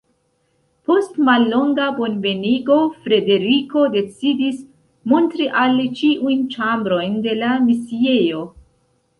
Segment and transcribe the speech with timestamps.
[0.91, 4.65] Post mallonga bonvenigo Frederiko decidis
[5.13, 8.43] montri al li ĉiujn ĉambrojn de la misiejo.